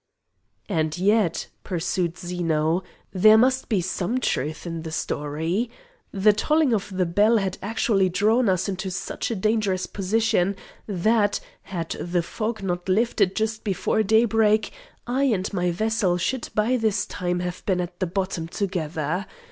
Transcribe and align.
"And 0.67 0.97
yet," 0.97 1.45
pursued 1.63 2.17
Zeno, 2.17 2.81
"there 3.13 3.37
must 3.37 3.69
be 3.69 3.81
some 3.81 4.19
truth 4.19 4.65
in 4.65 4.81
the 4.81 4.91
story. 4.91 5.69
The 6.11 6.33
tolling 6.33 6.73
of 6.73 6.89
the 6.97 7.05
bell 7.05 7.37
had 7.37 7.59
actually 7.61 8.09
drawn 8.09 8.49
us 8.49 8.67
into 8.67 8.89
such 8.89 9.29
a 9.29 9.35
dangerous 9.35 9.85
position 9.85 10.55
that, 10.87 11.39
had 11.61 11.91
the 11.91 12.23
fog 12.23 12.63
not 12.63 12.89
lifted 12.89 13.35
just 13.35 13.63
before 13.63 14.01
daybreak, 14.01 14.71
I 15.05 15.25
and 15.25 15.53
my 15.53 15.69
vessel 15.69 16.17
should 16.17 16.49
by 16.55 16.77
this 16.77 17.05
time 17.05 17.41
have 17.41 17.63
been 17.67 17.79
at 17.79 17.99
the 17.99 18.07
bottom 18.07 18.47
together. 18.47 19.27